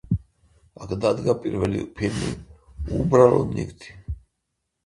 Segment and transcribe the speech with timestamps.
[0.85, 2.31] აქ დადგა პირველი ფილმი
[3.01, 3.95] „უბრალო ნივთი“.